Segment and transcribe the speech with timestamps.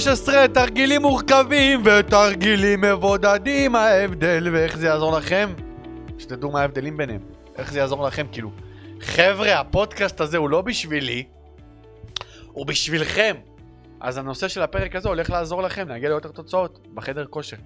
[0.00, 5.48] 16, תרגילים מורכבים ותרגילים מבודדים, ההבדל ואיך זה יעזור לכם?
[6.18, 7.20] שתדעו מה ההבדלים ביניהם,
[7.58, 8.50] איך זה יעזור לכם, כאילו.
[9.00, 11.24] חבר'ה, הפודקאסט הזה הוא לא בשבילי,
[12.52, 13.36] הוא בשבילכם.
[14.00, 17.56] אז הנושא של הפרק הזה הולך לעזור לכם להגיע ליותר תוצאות בחדר כושר.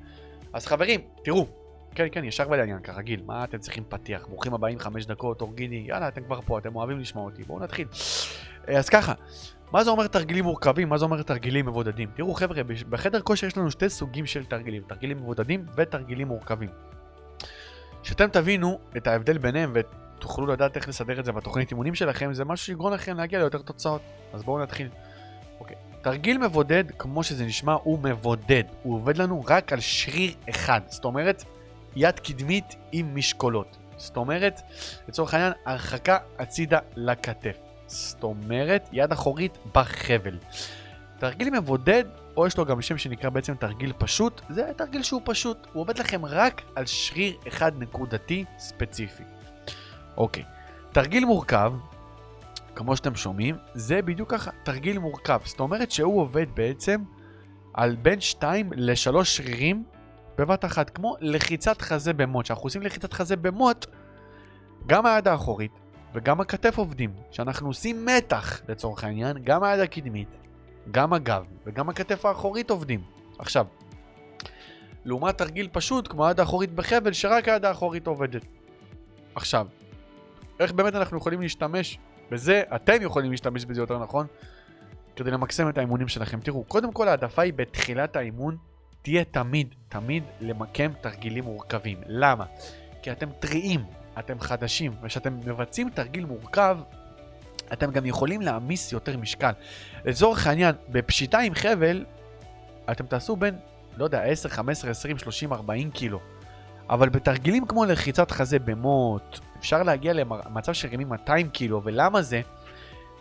[0.52, 1.46] אז חברים, תראו,
[1.94, 4.26] כן, כן, ישר ולעניין, כרגיל, מה אתם צריכים פתיח?
[4.26, 7.86] ברוכים הבאים, חמש דקות, אורגיני, יאללה, אתם כבר פה, אתם אוהבים לשמוע אותי, בואו נתחיל.
[8.68, 9.12] אה, אז ככה,
[9.72, 10.88] מה זה אומר תרגילים מורכבים?
[10.88, 12.10] מה זה אומר תרגילים מבודדים?
[12.14, 16.70] תראו חבר'ה, בחדר כושר יש לנו שתי סוגים של תרגילים, תרגילים מבודדים ותרגילים מורכבים.
[18.02, 22.44] שאתם תבינו את ההבדל ביניהם ותוכלו לדעת איך לסדר את זה בתוכנית אימונים שלכם, זה
[22.44, 24.02] משהו שיגרום לכם להגיע ליותר תוצאות.
[24.32, 24.88] אז בואו נתחיל.
[25.60, 25.76] אוקיי.
[26.02, 28.62] תרגיל מבודד, כמו שזה נשמע, הוא מבודד.
[28.82, 30.80] הוא עובד לנו רק על שריר אחד.
[30.88, 31.44] זאת אומרת,
[31.96, 33.76] יד קדמית עם משקולות.
[33.96, 34.60] זאת אומרת,
[35.08, 37.67] לצורך העניין, הרחקה הצידה לכתף.
[37.88, 40.38] זאת אומרת, יד אחורית בחבל.
[41.18, 42.04] תרגיל מבודד,
[42.36, 45.98] או יש לו גם שם שנקרא בעצם תרגיל פשוט, זה תרגיל שהוא פשוט, הוא עובד
[45.98, 49.22] לכם רק על שריר אחד נקודתי ספציפי.
[50.16, 50.44] אוקיי,
[50.92, 51.72] תרגיל מורכב,
[52.74, 55.40] כמו שאתם שומעים, זה בדיוק ככה, תרגיל מורכב.
[55.44, 57.02] זאת אומרת שהוא עובד בעצם
[57.74, 59.84] על בין 2 ל-3 שרירים
[60.38, 62.44] בבת אחת, כמו לחיצת חזה במוט.
[62.44, 63.86] כשאנחנו עושים לחיצת חזה במוט,
[64.86, 65.72] גם היד האחורית
[66.14, 67.12] וגם הכתף עובדים.
[67.30, 70.28] כשאנחנו עושים מתח, לצורך העניין, גם היד הקדמית,
[70.90, 73.00] גם הגב וגם הכתף האחורית עובדים.
[73.38, 73.66] עכשיו,
[75.04, 78.42] לעומת תרגיל פשוט, כמו היד האחורית בחבל, שרק היד האחורית עובדת.
[79.34, 79.66] עכשיו,
[80.60, 81.98] איך באמת אנחנו יכולים להשתמש
[82.30, 84.26] בזה, אתם יכולים להשתמש בזה יותר נכון,
[85.16, 86.40] כדי למקסם את האימונים שלכם.
[86.40, 88.56] תראו, קודם כל העדפה היא בתחילת האימון,
[89.02, 91.98] תהיה תמיד, תמיד למקם תרגילים מורכבים.
[92.06, 92.44] למה?
[93.02, 93.80] כי אתם טריים,
[94.18, 96.78] אתם חדשים, וכשאתם מבצעים תרגיל מורכב,
[97.72, 99.52] אתם גם יכולים להעמיס יותר משקל.
[100.04, 102.04] לצורך העניין, בפשיטה עם חבל,
[102.90, 103.54] אתם תעשו בין,
[103.96, 106.20] לא יודע, 10, 15, 20, 30, 40 קילו.
[106.90, 112.40] אבל בתרגילים כמו לחיצת חזה במוט, אפשר להגיע למצב שרימים 200 קילו, ולמה זה?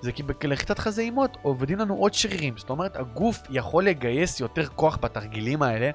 [0.01, 4.39] זה כי בלחיצת חזה עם מוט עובדים לנו עוד שרירים, זאת אומרת הגוף יכול לגייס
[4.39, 5.91] יותר כוח בתרגילים האלה,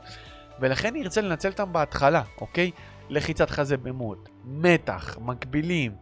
[0.61, 2.71] ולכן נרצה לנצל אותם בהתחלה, אוקיי?
[3.11, 5.93] לחיצת חזה במוט, מתח, מקבילים,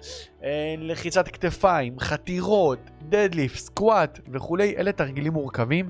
[0.44, 5.88] אה, לחיצת כתפיים, חתירות, deadlift, squat וכולי, אלה תרגילים מורכבים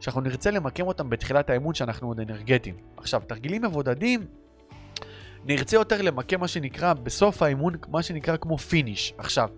[0.00, 2.76] שאנחנו נרצה למקם אותם בתחילת האימון שאנחנו עוד אנרגטיים.
[2.96, 4.26] עכשיו, תרגילים מבודדים,
[5.44, 9.14] נרצה יותר למקם מה שנקרא בסוף האימון, מה שנקרא כמו finish.
[9.18, 9.48] עכשיו,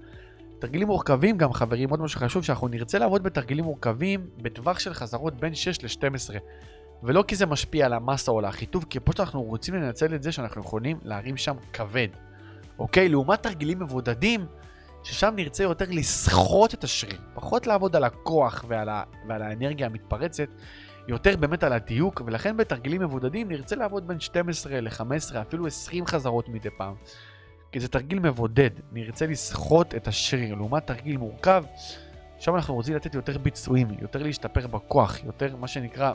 [0.59, 5.34] תרגילים מורכבים גם חברים, עוד משהו חשוב, שאנחנו נרצה לעבוד בתרגילים מורכבים בטווח של חזרות
[5.34, 6.38] בין 6 ל-12.
[7.04, 10.22] ולא כי זה משפיע על המסה או על החיטוב, כי פשוט אנחנו רוצים לנצל את
[10.22, 12.09] זה שאנחנו יכולים להרים שם כבד.
[12.78, 13.09] אוקיי?
[13.09, 14.47] לעומת תרגילים מבודדים,
[15.03, 19.03] ששם נרצה יותר לסחוט את השריר, פחות לעבוד על הכוח ועל, ה...
[19.28, 20.48] ועל האנרגיה המתפרצת,
[21.09, 26.48] יותר באמת על הדיוק, ולכן בתרגילים מבודדים נרצה לעבוד בין 12 ל-15, אפילו 20 חזרות
[26.48, 26.94] מדי פעם.
[27.72, 31.64] כי זה תרגיל מבודד, נרצה לסחוט את השריר, לעומת תרגיל מורכב,
[32.38, 36.12] שם אנחנו רוצים לתת יותר ביצועים, יותר להשתפר בכוח, יותר מה שנקרא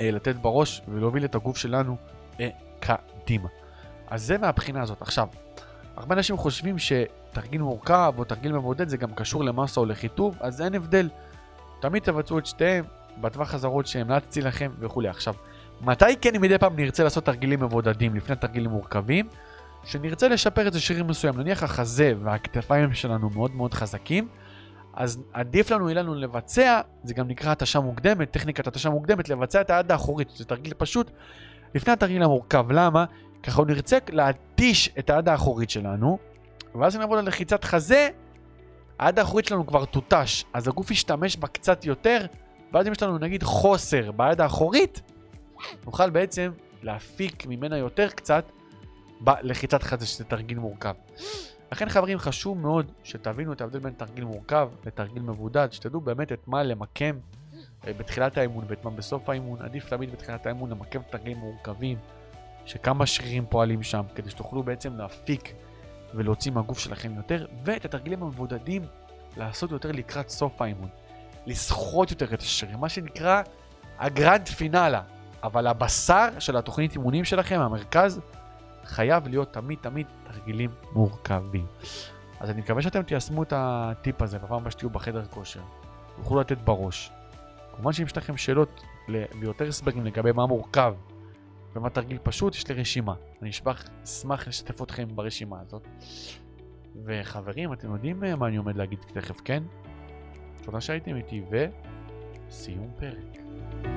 [0.00, 1.96] לתת בראש ולהוביל את הגוף שלנו
[2.40, 2.48] אה,
[2.80, 3.48] קדימה.
[4.06, 5.02] אז זה מהבחינה הזאת.
[5.02, 5.28] עכשיו,
[5.96, 10.62] הרבה אנשים חושבים שתרגיל מורכב או תרגיל מבודד זה גם קשור למסה או לחיטוב, אז
[10.62, 11.08] אין הבדל.
[11.80, 12.84] תמיד תבצעו את שתיהם
[13.20, 15.08] בטווח חזרות שהמלצתי לכם וכולי.
[15.08, 15.34] עכשיו,
[15.80, 19.28] מתי כן מדי פעם נרצה לעשות תרגילים מבודדים לפני תרגילים מורכבים?
[19.84, 24.28] שנרצה לשפר איזה שירים מסוים, נניח החזה והכתפיים שלנו מאוד מאוד חזקים,
[24.96, 29.60] אז עדיף לנו, יהיה לנו לבצע, זה גם נקרא התשה מוקדמת, טכניקת התשה מוקדמת, לבצע
[29.60, 31.10] את היד האחורית, זה תרגיל פשוט,
[31.74, 32.72] לפני התרגיל המורכב.
[32.72, 33.04] למה?
[33.42, 36.18] ככה הוא נרצה להתיש את היד האחורית שלנו,
[36.74, 38.08] ואז נעבוד על לחיצת חזה,
[38.98, 42.26] היד האחורית שלנו כבר תותש, אז הגוף ישתמש בה קצת יותר,
[42.72, 45.02] ואז אם יש לנו נגיד חוסר ביד האחורית,
[45.86, 46.52] נוכל בעצם
[46.82, 48.44] להפיק ממנה יותר קצת
[49.20, 50.94] בלחיצת חזה, שזה תרגיל מורכב.
[51.72, 56.48] לכן חברים חשוב מאוד שתבינו את ההבדל בין תרגיל מורכב לתרגיל מבודד, שתדעו באמת את
[56.48, 57.16] מה למקם
[57.86, 59.62] אה, בתחילת האימון ואת מה בסוף האימון.
[59.62, 61.98] עדיף תמיד בתחילת האימון למקם תרגילים מורכבים,
[62.64, 65.52] שכמה שרירים פועלים שם, כדי שתוכלו בעצם להפיק
[66.14, 68.82] ולהוציא מהגוף שלכם יותר, ואת התרגילים המבודדים
[69.36, 70.88] לעשות יותר לקראת סוף האימון.
[71.46, 73.42] לסחוט יותר את השרירים, מה שנקרא
[73.98, 75.02] הגרנד פינאלה.
[75.42, 78.20] אבל הבשר של התוכנית אימונים שלכם, המרכז,
[78.84, 81.66] חייב להיות תמיד תמיד תרגילים מורכבים.
[82.40, 85.62] אז אני מקווה שאתם תיישמו את הטיפ הזה בפעם הבאה שתהיו בחדר כושר.
[86.16, 87.10] תוכלו לתת בראש.
[87.76, 88.82] כמובן שאם יש לכם שאלות
[89.40, 90.94] ויותר הסברים לגבי מה מורכב
[91.76, 93.14] ומה תרגיל פשוט, יש לי רשימה.
[93.42, 95.88] אני אשמח, אשמח לשתף אתכם ברשימה הזאת.
[97.04, 99.62] וחברים, אתם יודעים מה אני עומד להגיד תכף, כן?
[100.62, 101.42] תודה שהייתם איתי,
[102.50, 103.93] סיום פרק.